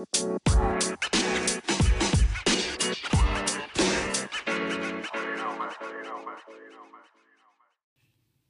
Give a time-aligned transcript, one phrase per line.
[0.00, 0.06] Yo,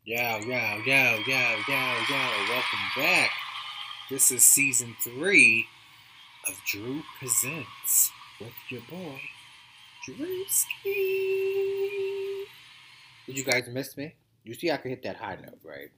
[0.04, 3.30] yo, yo, yo, yo, yo, welcome back.
[4.08, 5.66] This is season three
[6.46, 9.20] of Drew Presents with your boy,
[10.06, 10.94] Drewski.
[13.26, 14.14] Did you guys miss me?
[14.44, 15.90] You see, I could hit that high note, right?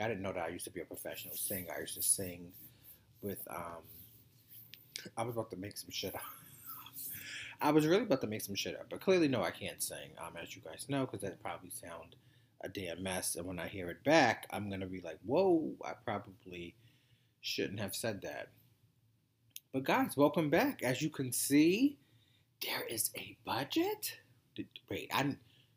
[0.00, 1.72] I didn't know that I used to be a professional singer.
[1.76, 2.52] I used to sing
[3.22, 3.82] with, um,
[5.16, 6.22] I was about to make some shit up.
[7.60, 10.10] I was really about to make some shit up, but clearly, no, I can't sing,
[10.18, 12.14] um, as you guys know, because that probably sound
[12.60, 13.34] a damn mess.
[13.34, 16.76] And when I hear it back, I'm gonna be like, "Whoa, I probably
[17.40, 18.50] shouldn't have said that."
[19.72, 20.82] But guys, welcome back.
[20.82, 21.98] As you can see,
[22.64, 24.18] there is a budget.
[24.54, 25.36] Did, wait, I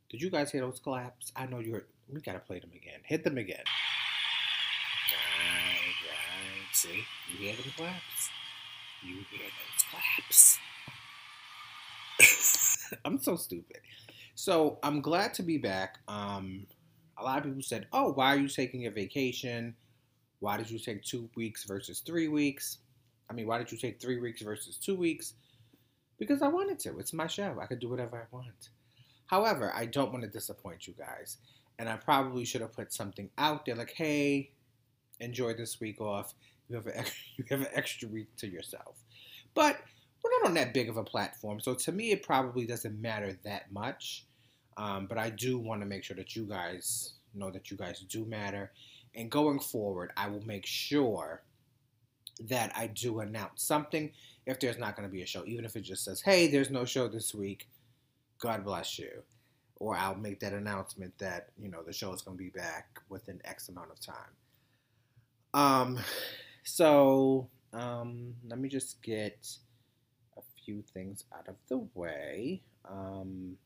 [0.10, 1.32] did you guys hear those claps?
[1.36, 1.86] I know you're.
[2.10, 3.00] We gotta play them again.
[3.04, 3.64] Hit them again.
[5.12, 6.76] Right, right.
[6.76, 8.30] See, you hear them claps.
[9.04, 10.60] You hear those claps.
[13.06, 13.80] I'm so stupid.
[14.36, 16.00] So I'm glad to be back.
[16.08, 16.68] Um,
[17.18, 19.76] a lot of people said, "Oh, why are you taking a vacation?
[20.40, 22.80] Why did you take two weeks versus three weeks?
[23.30, 25.34] I mean, why did you take three weeks versus two weeks?"
[26.20, 27.00] Because I wanted to.
[27.00, 27.58] It's my show.
[27.60, 28.70] I could do whatever I want.
[29.26, 31.38] However, I don't want to disappoint you guys,
[31.80, 34.52] and I probably should have put something out there like, "Hey,
[35.22, 36.34] enjoy this week off.
[36.70, 37.06] You have an
[37.38, 38.98] you have an extra week to yourself."
[39.54, 39.78] But
[40.24, 43.38] we're not on that big of a platform, so to me, it probably doesn't matter
[43.44, 44.26] that much.
[44.78, 48.00] Um, but I do want to make sure that you guys know that you guys
[48.10, 48.72] do matter.
[49.16, 51.42] And going forward, I will make sure
[52.48, 54.12] that I do announce something
[54.46, 56.70] if there's not going to be a show, even if it just says, "Hey, there's
[56.70, 57.68] no show this week.
[58.40, 59.24] God bless you,"
[59.76, 63.00] or I'll make that announcement that you know the show is going to be back
[63.10, 64.36] within X amount of time.
[65.54, 66.00] Um,
[66.64, 69.48] so um, let me just get
[70.38, 72.62] a few things out of the way.
[72.90, 73.58] Um,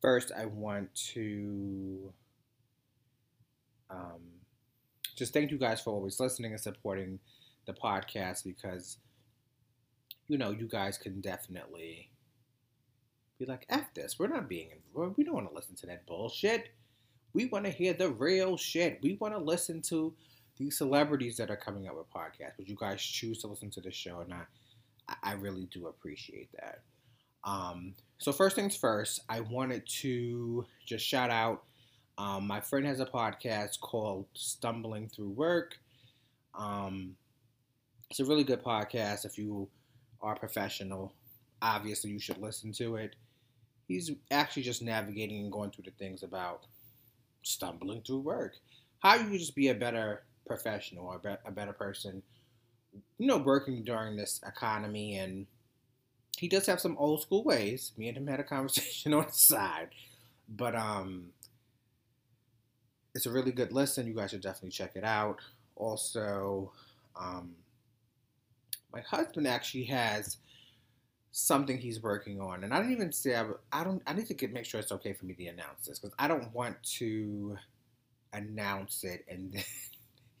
[0.00, 2.12] first, I want to
[3.90, 4.20] um,
[5.16, 7.18] just thank you guys for always listening and supporting
[7.66, 8.98] the podcast because,
[10.28, 12.10] you know, you guys can definitely
[13.38, 14.18] be like, F this.
[14.18, 16.70] We're not being, we don't want to listen to that bullshit.
[17.32, 19.00] We want to hear the real shit.
[19.02, 20.14] We want to listen to
[20.60, 22.52] these celebrities that are coming up with podcasts.
[22.58, 24.42] But you guys choose to listen to the show, and I,
[25.22, 26.82] I really do appreciate that.
[27.42, 31.64] Um, so first things first, I wanted to just shout out.
[32.18, 35.78] Um, my friend has a podcast called Stumbling Through Work.
[36.54, 37.16] Um,
[38.10, 39.24] it's a really good podcast.
[39.24, 39.66] If you
[40.20, 41.14] are professional,
[41.62, 43.16] obviously you should listen to it.
[43.88, 46.64] He's actually just navigating and going through the things about
[47.42, 48.56] stumbling through work.
[48.98, 52.24] How you just be a better professional or a better person,
[53.18, 55.46] you know, working during this economy and
[56.36, 57.92] he does have some old school ways.
[57.96, 59.90] Me and him had a conversation on the side,
[60.48, 61.26] but um,
[63.14, 64.08] it's a really good listen.
[64.08, 65.38] You guys should definitely check it out.
[65.76, 66.72] Also,
[67.14, 67.52] um,
[68.92, 70.38] my husband actually has
[71.30, 74.02] something he's working on, and I didn't even say I, I don't.
[74.06, 76.26] I need to get make sure it's okay for me to announce this because I
[76.26, 77.56] don't want to
[78.32, 79.64] announce it and then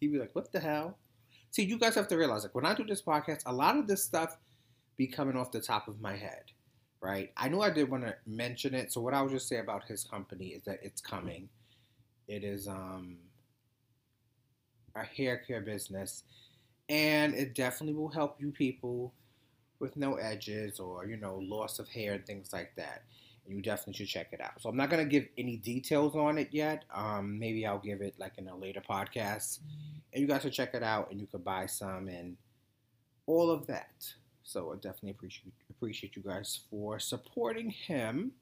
[0.00, 0.98] he'd be like, "What the hell?"
[1.50, 3.86] See, you guys have to realize, like, when I do this podcast, a lot of
[3.86, 4.36] this stuff
[4.96, 6.44] be coming off the top of my head,
[7.00, 7.32] right?
[7.36, 9.84] I know I did want to mention it, so what I would just say about
[9.84, 11.48] his company is that it's coming.
[12.28, 13.16] It is um,
[14.94, 16.22] a hair care business,
[16.88, 19.12] and it definitely will help you people
[19.80, 23.02] with no edges or you know loss of hair and things like that.
[23.50, 24.60] You definitely should check it out.
[24.60, 26.84] So I'm not gonna give any details on it yet.
[26.94, 29.60] Um, maybe I'll give it like in a later podcast,
[30.12, 32.36] and you guys should check it out, and you could buy some and
[33.26, 34.12] all of that.
[34.42, 38.32] So I definitely appreciate appreciate you guys for supporting him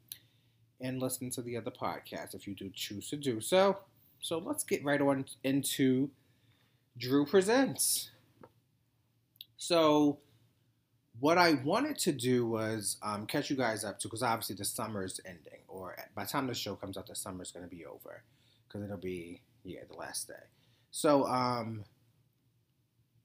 [0.80, 3.78] and listening to the other podcasts if you do choose to do so.
[4.20, 6.10] So let's get right on into
[6.97, 8.10] Drew Presents.
[9.56, 10.18] So
[11.20, 14.65] what I wanted to do was um, catch you guys up to because obviously the
[14.65, 17.68] summer is ending, or by the time the show comes out, the summer is going
[17.68, 18.22] to be over
[18.66, 20.34] because it'll be yeah the last day.
[20.91, 21.84] So um,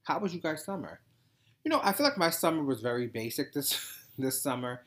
[0.04, 1.00] how was you guys' summer?
[1.64, 3.80] You know, I feel like my summer was very basic this
[4.18, 4.82] this summer.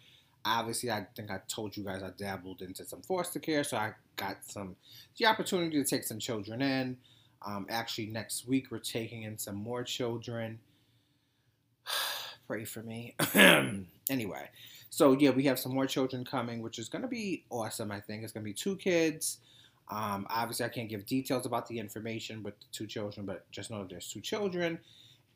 [0.44, 3.92] Obviously, I think I told you guys I dabbled into some foster care, so I
[4.16, 4.76] got some
[5.18, 6.96] the opportunity to take some children in.
[7.44, 10.58] Um, actually, next week we're taking in some more children.
[12.46, 13.14] Pray for me.
[14.10, 14.48] anyway,
[14.90, 17.90] so yeah, we have some more children coming, which is going to be awesome.
[17.90, 19.38] I think it's going to be two kids.
[19.88, 23.70] Um, obviously, I can't give details about the information with the two children, but just
[23.70, 24.78] know that there's two children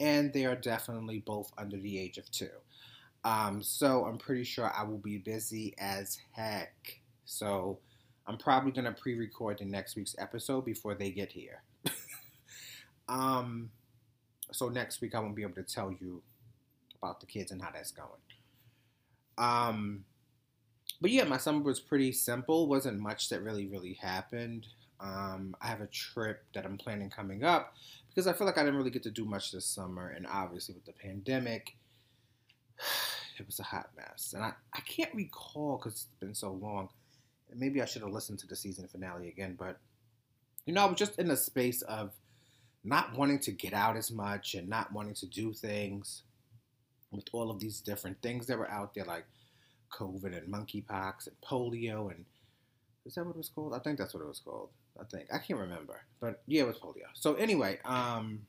[0.00, 2.48] and they are definitely both under the age of two.
[3.22, 7.00] Um, so I'm pretty sure I will be busy as heck.
[7.26, 7.78] So
[8.26, 11.62] I'm probably gonna pre-record the next week's episode before they get here.
[13.08, 13.70] um,
[14.52, 16.22] so next week I won't be able to tell you
[17.02, 18.08] about the kids and how that's going.
[19.38, 20.04] Um,
[21.00, 22.68] but yeah, my summer was pretty simple.
[22.68, 24.66] wasn't much that really really happened.
[25.00, 27.74] Um, I have a trip that I'm planning coming up
[28.08, 30.74] because I feel like I didn't really get to do much this summer, and obviously
[30.74, 31.76] with the pandemic,
[33.38, 34.34] it was a hot mess.
[34.34, 36.90] And I, I can't recall because it's been so long.
[37.54, 39.78] Maybe I should have listened to the season finale again, but
[40.66, 42.12] you know, I was just in a space of
[42.84, 46.22] not wanting to get out as much and not wanting to do things
[47.10, 49.26] with all of these different things that were out there, like
[49.92, 52.24] COVID and monkeypox and polio and
[53.06, 53.74] is that what it was called?
[53.74, 54.68] I think that's what it was called.
[55.00, 57.06] I think I can't remember, but yeah, it was polio.
[57.14, 58.40] So anyway, um,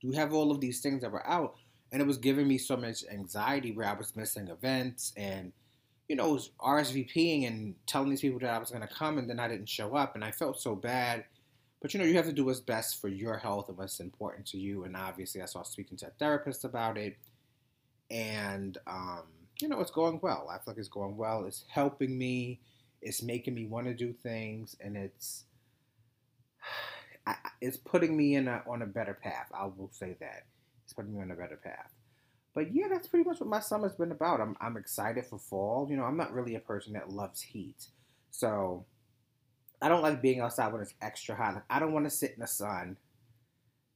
[0.00, 1.56] you have all of these things that were out,
[1.90, 5.52] and it was giving me so much anxiety where I was missing events and
[6.08, 9.28] you know was RSVPing and telling these people that I was going to come, and
[9.28, 11.24] then I didn't show up, and I felt so bad.
[11.82, 14.46] But you know, you have to do what's best for your health and what's important
[14.48, 14.84] to you.
[14.84, 17.16] And obviously, I started speaking to a therapist about it,
[18.10, 19.22] and um,
[19.60, 20.48] you know, it's going well.
[20.50, 21.44] I feel like it's going well.
[21.46, 22.60] It's helping me.
[23.02, 25.44] It's making me want to do things, and it's
[27.60, 29.50] it's putting me in a, on a better path.
[29.54, 30.44] I will say that
[30.84, 31.92] it's putting me on a better path.
[32.54, 34.40] But yeah, that's pretty much what my summer's been about.
[34.40, 35.86] I'm I'm excited for fall.
[35.88, 37.86] You know, I'm not really a person that loves heat,
[38.30, 38.84] so
[39.80, 41.54] I don't like being outside when it's extra hot.
[41.54, 42.96] Like I don't want to sit in the sun,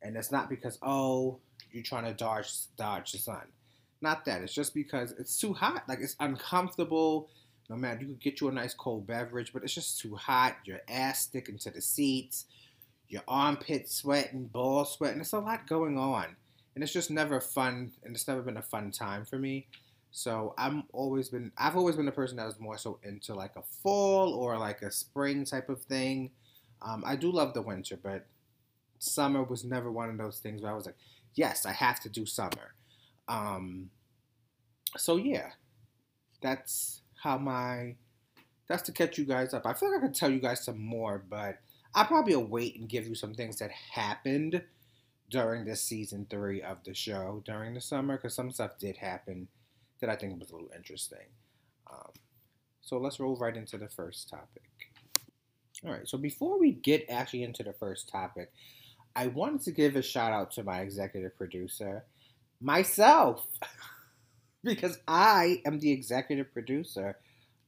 [0.02, 1.40] and it's not because oh
[1.72, 3.42] you're trying to dodge dodge the sun.
[4.04, 4.42] Not that.
[4.42, 5.84] It's just because it's too hot.
[5.88, 7.30] Like it's uncomfortable.
[7.70, 10.58] No matter you could get you a nice cold beverage, but it's just too hot.
[10.66, 12.44] Your ass sticking to the seats,
[13.08, 15.22] your armpit sweating, balls sweating.
[15.22, 16.36] It's a lot going on,
[16.74, 17.92] and it's just never fun.
[18.04, 19.68] And it's never been a fun time for me.
[20.10, 21.50] So I'm always been.
[21.56, 24.82] I've always been a person that was more so into like a fall or like
[24.82, 26.30] a spring type of thing.
[26.82, 28.26] Um, I do love the winter, but
[28.98, 30.98] summer was never one of those things where I was like,
[31.34, 32.74] yes, I have to do summer.
[33.28, 33.90] Um,
[34.96, 35.50] so yeah,
[36.40, 37.96] that's how my
[38.68, 39.66] that's to catch you guys up.
[39.66, 41.58] I feel like I could tell you guys some more, but
[41.94, 44.62] I'll probably wait and give you some things that happened
[45.30, 49.48] during this season three of the show during the summer because some stuff did happen
[50.00, 51.26] that I think was a little interesting.
[51.90, 52.12] Um,
[52.82, 54.62] so let's roll right into the first topic.
[55.84, 58.52] All right, so before we get actually into the first topic,
[59.16, 62.04] I wanted to give a shout out to my executive producer,
[62.64, 63.46] myself,
[64.64, 67.18] because I am the executive producer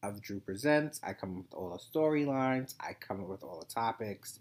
[0.02, 1.00] of Drew Presents.
[1.04, 4.40] I come up with all the storylines, I come up with all the topics.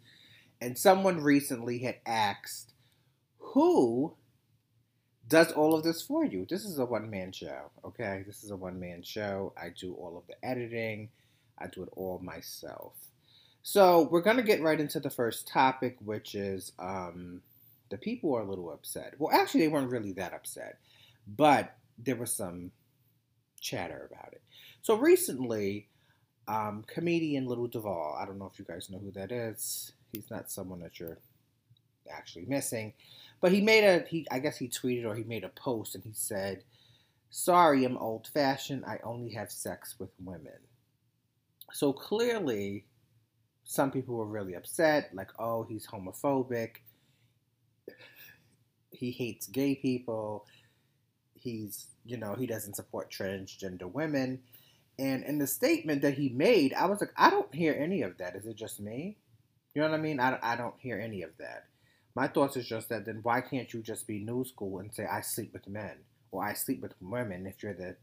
[0.62, 2.74] And someone recently had asked,
[3.38, 4.16] Who
[5.28, 6.48] does all of this for you?
[6.50, 8.24] This is a one man show, okay?
[8.26, 9.54] This is a one man show.
[9.58, 11.10] I do all of the editing,
[11.60, 12.94] I do it all myself.
[13.64, 17.42] So we're going to get right into the first topic, which is um,
[17.96, 19.14] the people were a little upset.
[19.18, 20.80] Well, actually, they weren't really that upset,
[21.26, 22.72] but there was some
[23.62, 24.42] chatter about it.
[24.82, 25.88] So recently,
[26.50, 29.94] um, comedian Lil Duval, I don't know if you guys know who that is.
[30.12, 31.20] He's not someone that you're
[32.12, 32.92] actually missing,
[33.40, 36.04] but he made a he I guess he tweeted or he made a post and
[36.04, 36.66] he said,
[37.30, 38.84] "Sorry, I'm old fashioned.
[38.84, 40.60] I only have sex with women."
[41.72, 42.88] So clearly,
[43.64, 46.82] some people were really upset, like, "Oh, he's homophobic.
[48.98, 50.46] He hates gay people."
[51.46, 54.42] he's you know he doesn't support transgender women.
[54.98, 58.18] And in the statement that he made i was like i don't hear any of
[58.18, 58.36] that.
[58.36, 59.18] Is it just me?
[59.74, 60.20] You know what i mean?
[60.20, 61.66] I, I don't hear any of that.
[62.16, 65.06] My thoughts is just that then why can't you just be new school and say
[65.06, 65.98] i sleep with men
[66.32, 67.96] or i sleep with women if you're the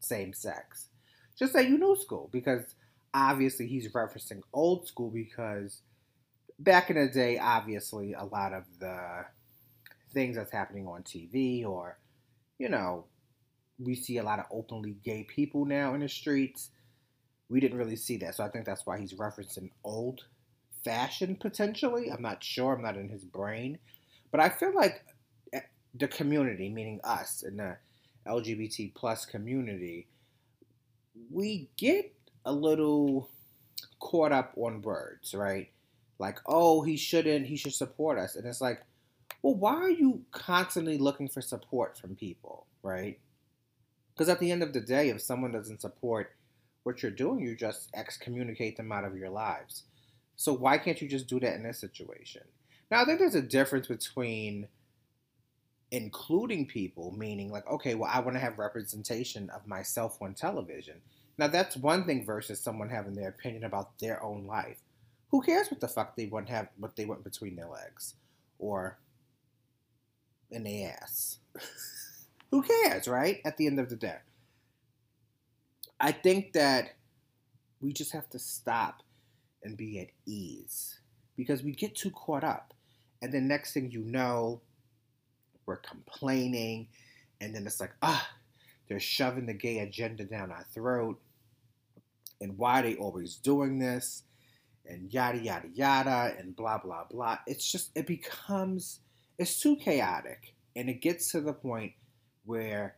[0.00, 0.88] same sex?
[1.36, 2.62] Just say you new school because
[3.12, 5.80] obviously he's referencing old school because
[6.60, 9.24] back in the day obviously a lot of the
[10.14, 11.98] things that's happening on tv or
[12.58, 13.04] you know,
[13.78, 16.70] we see a lot of openly gay people now in the streets.
[17.48, 18.34] We didn't really see that.
[18.34, 20.22] So I think that's why he's referencing old
[20.84, 22.10] fashioned potentially.
[22.10, 22.74] I'm not sure.
[22.74, 23.78] I'm not in his brain.
[24.30, 25.04] But I feel like
[25.52, 25.60] eh,
[25.94, 27.76] the community, meaning us in the
[28.26, 30.06] LGBT plus community,
[31.30, 33.28] we get a little
[34.00, 35.70] caught up on words, right?
[36.18, 38.36] Like, oh, he shouldn't, he should support us.
[38.36, 38.84] And it's like,
[39.44, 43.18] well, why are you constantly looking for support from people, right?
[44.14, 46.32] Because at the end of the day, if someone doesn't support
[46.82, 49.82] what you're doing, you just excommunicate them out of your lives.
[50.34, 52.40] So why can't you just do that in this situation?
[52.90, 54.66] Now, I think there's a difference between
[55.90, 61.02] including people, meaning like, okay, well, I want to have representation of myself on television.
[61.36, 64.78] Now, that's one thing versus someone having their opinion about their own life.
[65.28, 68.14] Who cares what the fuck they want have what they want between their legs
[68.58, 68.96] or
[70.50, 71.38] in their ass?
[72.50, 73.40] Who cares, right?
[73.44, 74.18] At the end of the day.
[76.00, 76.90] I think that
[77.80, 79.02] we just have to stop
[79.62, 81.00] and be at ease
[81.36, 82.74] because we get too caught up.
[83.22, 84.60] And then next thing you know,
[85.66, 86.88] we're complaining,
[87.40, 88.28] and then it's like, ah,
[88.88, 91.20] they're shoving the gay agenda down our throat.
[92.40, 94.24] And why are they always doing this?
[94.86, 97.38] And yada, yada, yada, and blah, blah, blah.
[97.46, 99.00] It's just, it becomes,
[99.38, 100.54] it's too chaotic.
[100.76, 101.92] And it gets to the point
[102.44, 102.96] where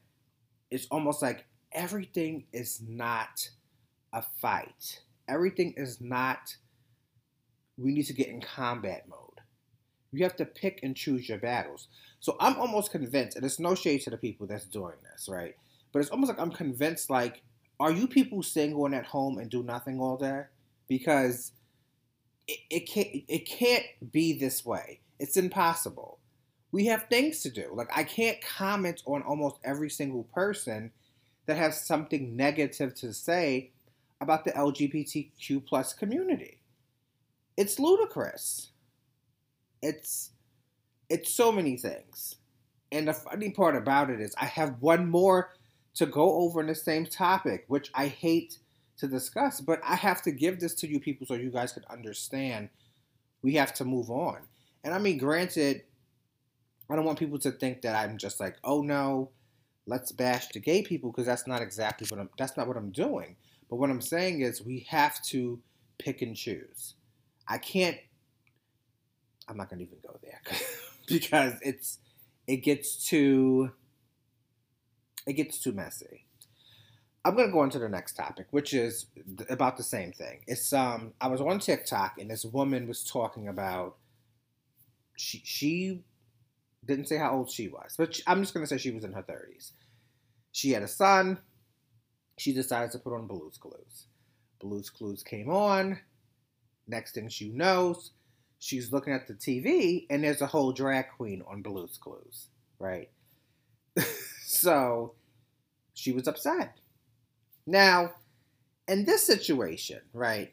[0.71, 3.51] it's almost like everything is not
[4.13, 5.01] a fight.
[5.29, 6.57] Everything is not,
[7.77, 9.21] we need to get in combat mode.
[10.13, 11.89] You have to pick and choose your battles.
[12.21, 15.55] So I'm almost convinced, and it's no shade to the people that's doing this, right?
[15.93, 17.43] But it's almost like I'm convinced, like,
[17.79, 20.45] are you people single and at home and do nothing all day?
[20.89, 21.53] Because
[22.49, 25.01] it, it can't it can't be this way.
[25.19, 26.19] It's impossible.
[26.73, 27.71] We have things to do.
[27.75, 30.93] Like I can't comment on almost every single person
[31.47, 33.71] that has something negative to say
[34.21, 36.61] about the LGBTQ plus community.
[37.57, 38.71] It's ludicrous.
[39.83, 40.31] It's
[41.09, 42.37] it's so many things.
[42.91, 45.53] And the funny part about it is I have one more
[45.95, 48.59] to go over in the same topic, which I hate
[48.99, 51.85] to discuss, but I have to give this to you people so you guys can
[51.91, 52.71] understand
[53.43, 54.39] we have to move on.
[54.83, 55.83] And I mean, granted,
[56.89, 59.31] I don't want people to think that I'm just like, oh no,
[59.87, 62.91] let's bash the gay people because that's not exactly what I'm that's not what I'm
[62.91, 63.37] doing.
[63.69, 65.61] But what I'm saying is we have to
[65.99, 66.95] pick and choose.
[67.49, 67.99] I can't
[69.49, 70.41] I'm not gonna even go there
[71.09, 71.99] because it's
[72.47, 73.71] it gets too
[75.27, 76.27] it gets too messy.
[77.25, 79.07] I'm gonna go on to the next topic, which is
[79.51, 80.43] about the same thing.
[80.47, 83.97] It's um I was on TikTok and this woman was talking about
[85.17, 86.03] she she
[86.87, 89.13] didn't say how old she was, but she, I'm just gonna say she was in
[89.13, 89.73] her 30s.
[90.53, 91.39] She had a son.
[92.39, 94.07] She decided to put on Blue's Clues.
[94.59, 95.99] Blue's Clues came on.
[96.89, 98.13] Next thing she knows,
[98.59, 103.11] she's looking at the TV and there's a whole drag queen on Blue's Clues, right?
[104.45, 105.15] so
[105.95, 106.79] she was upset.
[107.67, 108.13] Now,
[108.87, 110.53] in this situation, right,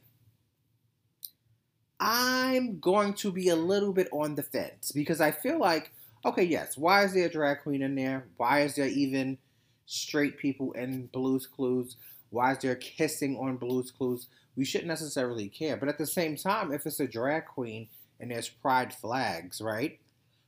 [1.99, 5.91] I'm going to be a little bit on the fence because I feel like,
[6.25, 8.25] okay, yes, why is there a drag queen in there?
[8.37, 9.37] Why is there even
[9.85, 11.97] straight people in Blue's Clues?
[12.29, 14.27] Why is there kissing on Blue's Clues?
[14.55, 15.77] We shouldn't necessarily care.
[15.77, 17.87] But at the same time, if it's a drag queen
[18.19, 19.99] and there's pride flags, right?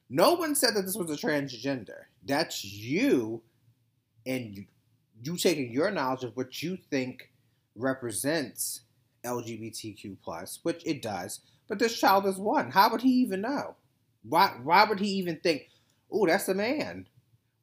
[0.09, 2.05] No one said that this was a transgender.
[2.23, 3.41] That's you
[4.25, 4.65] and you,
[5.23, 7.31] you taking your knowledge of what you think
[7.75, 8.81] represents
[9.23, 11.41] LGBTQ plus, which it does.
[11.67, 12.71] But this child is one.
[12.71, 13.75] How would he even know?
[14.27, 15.69] Why why would he even think,
[16.11, 17.07] oh, that's a man?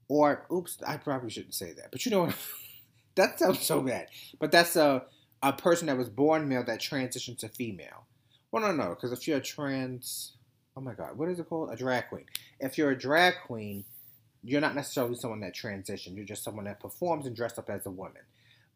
[0.08, 1.90] Or oops, I probably shouldn't say that.
[1.90, 2.32] But you know
[3.14, 4.08] that sounds so bad.
[4.38, 5.04] But that's a
[5.42, 8.06] a person that was born male that transitioned to female.
[8.50, 10.36] Well, no, no, because if you're a trans,
[10.76, 11.70] oh my God, what is it called?
[11.72, 12.26] A drag queen.
[12.60, 13.84] If you're a drag queen,
[14.44, 16.16] you're not necessarily someone that transitioned.
[16.16, 18.22] You're just someone that performs and dressed up as a woman.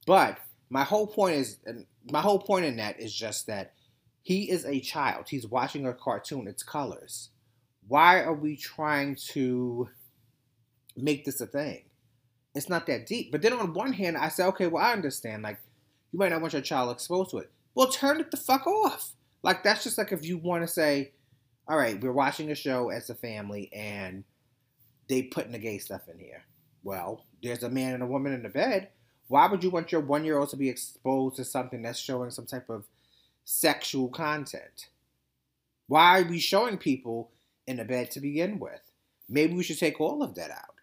[0.06, 0.38] But
[0.70, 1.58] my whole point is,
[2.10, 3.74] my whole point in that is just that
[4.22, 5.26] he is a child.
[5.28, 6.48] He's watching a cartoon.
[6.48, 7.30] It's colors.
[7.88, 9.88] Why are we trying to
[10.96, 11.84] make this a thing?
[12.54, 13.30] It's not that deep.
[13.30, 15.42] But then on one hand, I say, okay, well, I understand.
[15.42, 15.60] Like,
[16.12, 17.50] you might not want your child exposed to it.
[17.74, 19.12] Well, turn it the fuck off.
[19.42, 21.12] Like, that's just like if you want to say,
[21.68, 24.24] all right, we're watching a show as a family and
[25.08, 26.44] they putting the gay stuff in here.
[26.82, 28.88] Well, there's a man and a woman in the bed.
[29.28, 32.30] Why would you want your one year old to be exposed to something that's showing
[32.30, 32.84] some type of
[33.44, 34.88] sexual content?
[35.88, 37.30] Why are we showing people
[37.66, 38.80] in the bed to begin with?
[39.28, 40.74] Maybe we should take all of that out.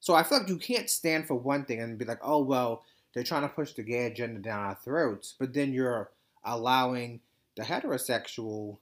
[0.00, 2.84] So I feel like you can't stand for one thing and be like, oh, well,
[3.12, 6.10] they're trying to push the gay agenda down our throats, but then you're
[6.44, 7.20] allowing
[7.56, 8.78] the heterosexual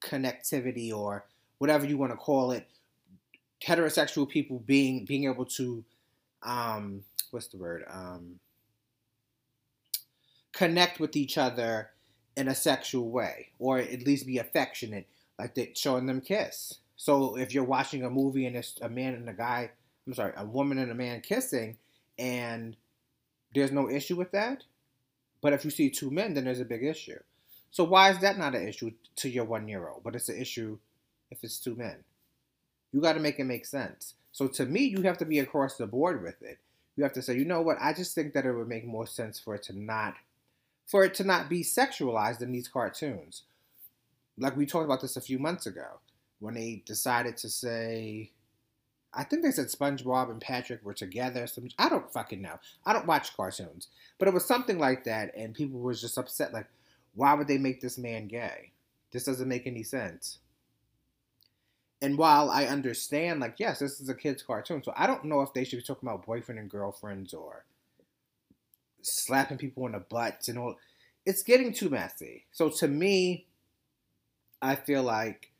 [0.00, 1.24] connectivity or
[1.58, 2.68] whatever you want to call it
[3.64, 5.82] heterosexual people being being able to
[6.42, 8.38] um what's the word um
[10.52, 11.90] connect with each other
[12.36, 15.06] in a sexual way or at least be affectionate
[15.38, 19.14] like they showing them kiss so if you're watching a movie and it's a man
[19.14, 19.70] and a guy
[20.06, 21.76] i'm sorry a woman and a man kissing
[22.18, 22.76] and
[23.54, 24.64] there's no issue with that
[25.40, 27.18] but if you see two men then there's a big issue
[27.70, 30.40] so why is that not an issue to your one year old but it's an
[30.40, 30.78] issue
[31.30, 32.04] if it's two men
[32.96, 34.14] you got to make it make sense.
[34.32, 36.58] So to me, you have to be across the board with it.
[36.96, 37.76] You have to say, you know what?
[37.78, 40.14] I just think that it would make more sense for it to not
[40.86, 43.42] for it to not be sexualized in these cartoons.
[44.38, 46.00] Like we talked about this a few months ago
[46.40, 48.30] when they decided to say
[49.16, 51.46] I think they said SpongeBob and Patrick were together.
[51.46, 52.58] Some I don't fucking know.
[52.84, 53.88] I don't watch cartoons,
[54.18, 56.52] but it was something like that, and people were just upset.
[56.52, 56.66] Like,
[57.14, 58.72] why would they make this man gay?
[59.12, 60.38] This doesn't make any sense.
[62.02, 65.40] And while I understand, like, yes, this is a kid's cartoon, so I don't know
[65.40, 67.64] if they should be talking about boyfriend and girlfriends or
[69.00, 70.76] slapping people in the butts and all.
[71.24, 72.44] It's getting too messy.
[72.52, 73.46] So to me,
[74.62, 75.52] I feel like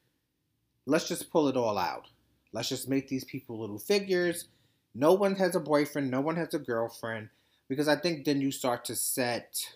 [0.86, 2.08] let's just pull it all out.
[2.52, 4.48] Let's just make these people little figures.
[4.94, 7.28] No one has a boyfriend, no one has a girlfriend,
[7.68, 9.74] because I think then you start to set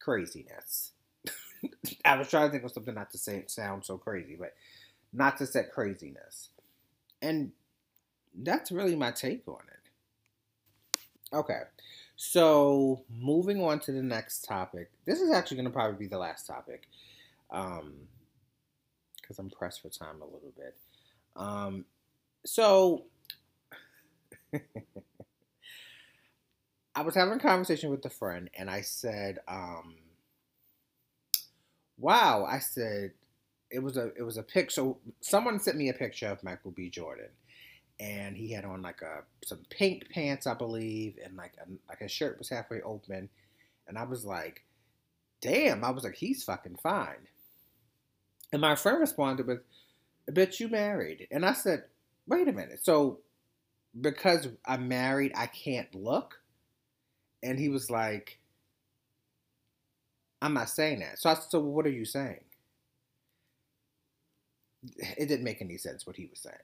[0.00, 0.92] craziness.
[2.04, 4.54] I was trying to think of something not to say it sound so crazy, but
[5.12, 6.50] not to set craziness.
[7.20, 7.52] And
[8.34, 9.90] that's really my take on it.
[11.36, 11.60] Okay.
[12.16, 14.90] So, moving on to the next topic.
[15.04, 16.88] This is actually going to probably be the last topic.
[17.50, 18.08] Um,
[19.26, 20.76] because I'm pressed for time a little bit.
[21.34, 21.84] Um,
[22.44, 23.04] so
[26.94, 29.96] I was having a conversation with a friend, and I said, um,
[31.98, 33.12] "Wow!" I said
[33.70, 34.72] it was a it was a picture.
[34.72, 36.88] So someone sent me a picture of Michael B.
[36.88, 37.30] Jordan,
[37.98, 42.00] and he had on like a some pink pants, I believe, and like a, like
[42.00, 43.28] his shirt was halfway open,
[43.88, 44.64] and I was like,
[45.40, 47.28] "Damn!" I was like, "He's fucking fine."
[48.52, 49.60] And my friend responded with,
[50.28, 51.28] bet you married.
[51.30, 51.84] And I said,
[52.26, 52.80] wait a minute.
[52.84, 53.20] So
[54.00, 56.40] because I'm married, I can't look?
[57.42, 58.38] And he was like,
[60.42, 61.18] I'm not saying that.
[61.18, 62.40] So I said, so what are you saying?
[65.18, 66.56] It didn't make any sense what he was saying.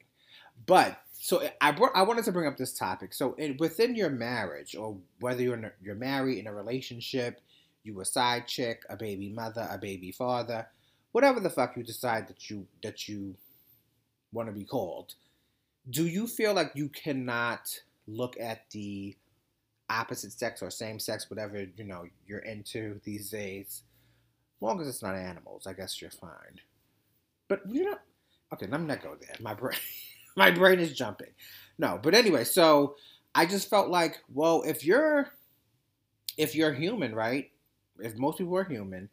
[0.67, 3.13] But so I brought, I wanted to bring up this topic.
[3.15, 7.41] So in, within your marriage, or whether you're a, you're married in a relationship,
[7.85, 10.67] you a side chick, a baby mother, a baby father,
[11.13, 13.37] whatever the fuck you decide that you that you
[14.33, 15.15] want to be called,
[15.91, 17.69] do you feel like you cannot
[18.07, 19.17] look at the
[19.91, 23.83] opposite sex or same sex, whatever you know you're into these days,
[24.57, 26.61] as long as it's not animals, I guess you're fine.
[27.49, 27.99] But you know,
[28.53, 29.37] okay, let me not go there.
[29.41, 29.79] My brain,
[30.37, 31.33] my brain is jumping.
[31.79, 32.97] No, but anyway, so
[33.35, 35.31] I just felt like, well, if you're,
[36.37, 37.51] if you're human, right?
[37.99, 39.09] If most people are human,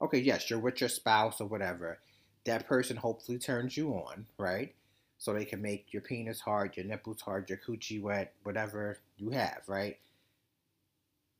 [0.00, 1.98] okay, yes, you're with your spouse or whatever.
[2.44, 4.74] That person hopefully turns you on, right?
[5.18, 9.30] So they can make your penis hard, your nipples hard, your coochie wet, whatever you
[9.30, 9.98] have, right?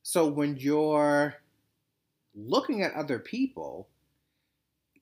[0.03, 1.35] So when you're
[2.35, 3.87] looking at other people,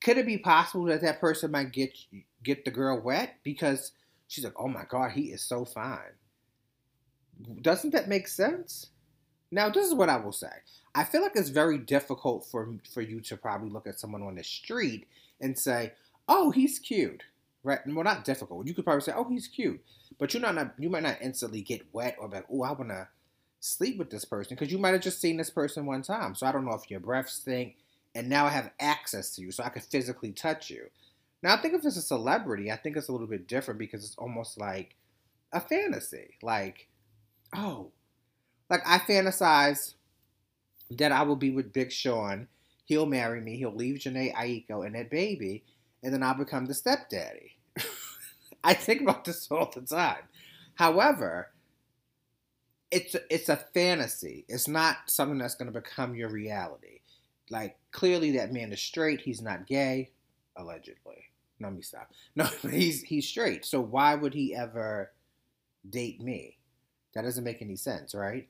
[0.02, 1.96] could it be possible that that person might get
[2.42, 3.92] get the girl wet because
[4.28, 6.14] she's like, "Oh my god, he is so fine."
[7.60, 8.90] Doesn't that make sense?
[9.50, 10.50] Now, this is what I will say.
[10.94, 14.36] I feel like it's very difficult for for you to probably look at someone on
[14.36, 15.06] the street
[15.40, 15.92] and say,
[16.28, 17.24] "Oh, he's cute."
[17.62, 17.80] Right?
[17.86, 18.66] Well, not difficult.
[18.66, 19.82] You could probably say, "Oh, he's cute,"
[20.18, 22.90] but you not you might not instantly get wet or be like, "Oh, I want
[22.90, 23.08] to
[23.60, 26.34] sleep with this person," because you might have just seen this person one time.
[26.34, 27.76] So I don't know if your breath stink,
[28.14, 30.90] and now I have access to you, so I could physically touch you.
[31.42, 34.04] Now, I think if it's a celebrity, I think it's a little bit different because
[34.04, 34.96] it's almost like
[35.52, 36.36] a fantasy.
[36.42, 36.88] Like,
[37.54, 37.92] oh,
[38.70, 39.94] like I fantasize
[40.90, 42.48] that I will be with Big Sean.
[42.84, 43.56] He'll marry me.
[43.56, 45.64] He'll leave Jhené Aiko and that baby,
[46.02, 47.58] and then I'll become the stepdaddy.
[48.64, 50.22] I think about this all the time.
[50.76, 51.50] However,
[52.90, 54.44] it's it's a fantasy.
[54.48, 57.00] It's not something that's going to become your reality.
[57.50, 59.20] Like clearly, that man is straight.
[59.20, 60.10] He's not gay,
[60.56, 61.24] allegedly.
[61.60, 62.10] Let me stop.
[62.36, 63.64] No, he's he's straight.
[63.64, 65.12] So why would he ever
[65.88, 66.58] date me?
[67.14, 68.46] That doesn't make any sense, right?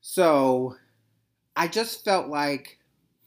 [0.00, 0.76] So
[1.56, 2.78] I just felt like,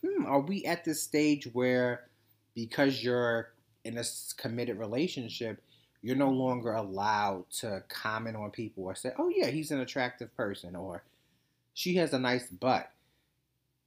[0.05, 2.07] hmm, are we at this stage where
[2.55, 3.53] because you're
[3.85, 4.03] in a
[4.37, 5.61] committed relationship,
[6.01, 10.35] you're no longer allowed to comment on people or say, oh, yeah, he's an attractive
[10.35, 11.03] person or
[11.73, 12.91] she has a nice butt.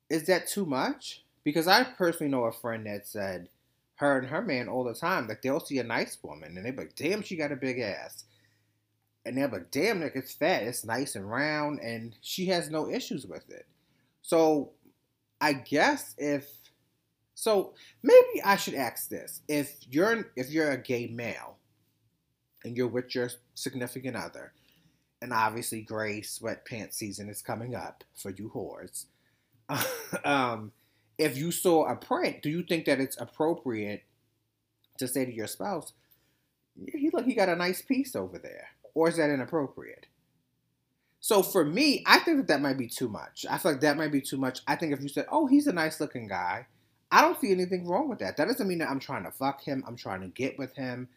[0.08, 1.24] Is that too much?
[1.44, 3.48] Because I personally know a friend that said
[4.00, 6.72] her and her man all the time, like they'll see a nice woman and they're
[6.72, 8.24] like, damn, she got a big ass
[9.26, 12.88] and they're like, damn, like it's fat, it's nice and round, and she has no
[12.88, 13.66] issues with it.
[14.22, 14.70] So
[15.40, 16.48] I guess if
[17.34, 19.42] so maybe I should ask this.
[19.48, 21.58] If you're if you're a gay male
[22.64, 24.52] and you're with your significant other,
[25.20, 29.04] and obviously gray sweatpants season is coming up for you whores.
[30.24, 30.72] um,
[31.20, 34.04] if you saw a print, do you think that it's appropriate
[34.98, 35.92] to say to your spouse,
[36.74, 40.06] he look, he got a nice piece over there, or is that inappropriate?
[41.20, 43.44] So for me, I think that that might be too much.
[43.48, 44.61] I feel like that might be too much.
[44.66, 46.66] I think if you said, "Oh, he's a nice looking guy,"
[47.11, 48.38] I don't see anything wrong with that.
[48.38, 49.85] That doesn't mean that I'm trying to fuck him.
[49.87, 51.11] I'm trying to get with him.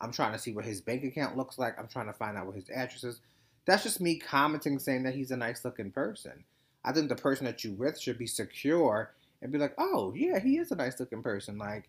[0.00, 1.76] I'm trying to see what his bank account looks like.
[1.76, 3.20] I'm trying to find out what his address is.
[3.64, 6.44] That's just me commenting saying that he's a nice looking person.
[6.84, 10.38] I think the person that you with should be secure and be like, oh, yeah,
[10.38, 11.58] he is a nice looking person.
[11.58, 11.88] Like,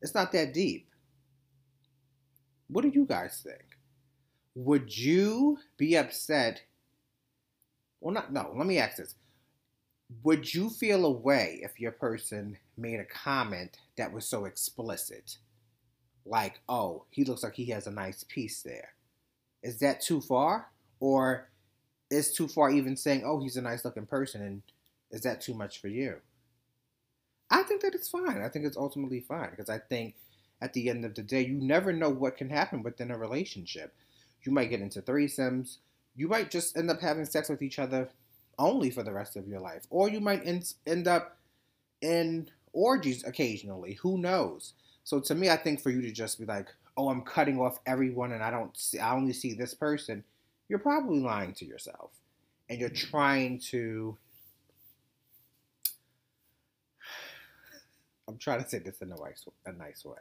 [0.00, 0.88] it's not that deep.
[2.68, 3.78] What do you guys think?
[4.54, 6.62] Would you be upset?
[8.00, 9.14] Well, not, no, let me ask this.
[10.22, 15.38] Would you feel a way if your person made a comment that was so explicit?
[16.24, 18.94] Like, oh, he looks like he has a nice piece there.
[19.62, 20.70] Is that too far?
[21.00, 21.48] Or
[22.10, 24.42] is too far even saying, oh, he's a nice looking person?
[24.42, 24.62] And
[25.10, 26.16] is that too much for you?
[27.50, 28.42] I think that it's fine.
[28.42, 30.14] I think it's ultimately fine because I think
[30.60, 33.94] at the end of the day, you never know what can happen within a relationship.
[34.42, 35.78] You might get into threesomes.
[36.14, 38.08] You might just end up having sex with each other
[38.58, 39.86] only for the rest of your life.
[39.90, 41.36] Or you might end, end up
[42.00, 43.94] in orgies occasionally.
[43.94, 44.72] Who knows?
[45.04, 47.80] So to me, I think for you to just be like, oh, I'm cutting off
[47.86, 50.24] everyone and I don't see, I only see this person,
[50.68, 52.10] you're probably lying to yourself.
[52.68, 53.10] And you're mm.
[53.10, 54.16] trying to
[58.28, 60.16] I'm trying to say this in a nice, a nice way.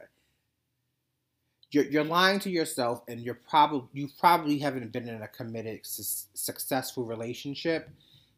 [1.72, 5.80] You're, you're lying to yourself, and you're probably you probably haven't been in a committed,
[5.84, 7.90] su- successful relationship,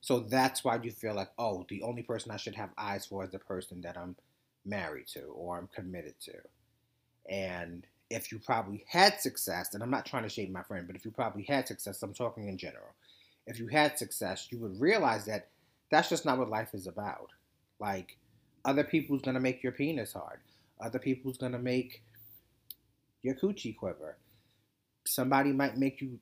[0.01, 3.25] so that's why you feel like, oh, the only person I should have eyes for
[3.25, 4.15] is the person that I'm
[4.65, 6.33] married to or I'm committed to.
[7.29, 10.95] And if you probably had success, and I'm not trying to shade my friend, but
[10.95, 12.93] if you probably had success, I'm talking in general.
[13.45, 15.49] If you had success, you would realize that
[15.91, 17.31] that's just not what life is about.
[17.79, 18.17] Like
[18.67, 20.41] other people's gonna make your penis hard.
[20.79, 22.03] Other people's gonna make
[23.23, 24.17] your coochie quiver.
[25.05, 26.19] Somebody might make you,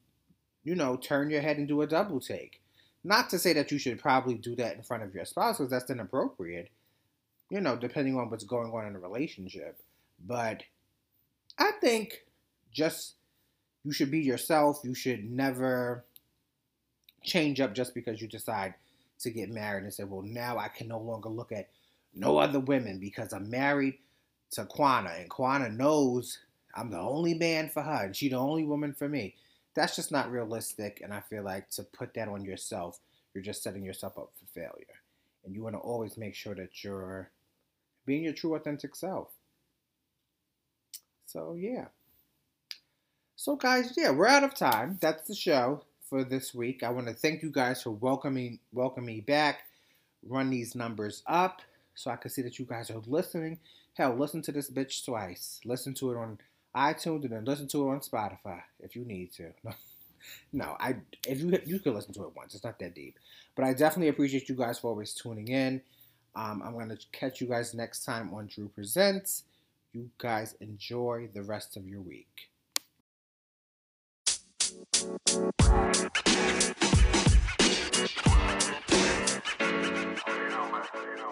[0.63, 2.61] you know, turn your head and do a double take.
[3.03, 5.71] Not to say that you should probably do that in front of your spouse because
[5.71, 6.69] that's inappropriate,
[7.49, 9.79] you know, depending on what's going on in a relationship.
[10.23, 10.63] But
[11.57, 12.25] I think
[12.71, 13.15] just
[13.83, 14.81] you should be yourself.
[14.83, 16.05] You should never
[17.23, 18.75] change up just because you decide
[19.19, 21.69] to get married and say, well, now I can no longer look at
[22.15, 23.95] no other women because I'm married
[24.51, 26.39] to Quana and Quana knows
[26.73, 29.35] I'm the only man for her and she the only woman for me.
[29.75, 32.99] That's just not realistic and I feel like to put that on yourself,
[33.33, 35.01] you're just setting yourself up for failure.
[35.45, 37.29] And you want to always make sure that you're
[38.05, 39.29] being your true authentic self.
[41.25, 41.85] So yeah.
[43.35, 44.97] So guys, yeah, we're out of time.
[45.01, 46.81] That's the show for this week.
[46.81, 49.63] I want to thank you guys for welcoming welcoming me back.
[50.27, 51.61] Run these numbers up
[51.95, 53.59] so I can see that you guys are listening.
[53.93, 55.59] Hell, listen to this bitch twice.
[55.65, 56.37] Listen to it on
[56.75, 59.51] iTunes and then listen to it on Spotify if you need to.
[59.63, 59.71] No,
[60.53, 62.53] no I if you you can listen to it once.
[62.53, 63.17] It's not that deep,
[63.55, 65.81] but I definitely appreciate you guys for always tuning in.
[66.35, 69.43] Um, I'm gonna catch you guys next time on Drew Presents.
[69.93, 72.49] You guys enjoy the rest of your week.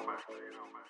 [0.05, 0.83] Roma.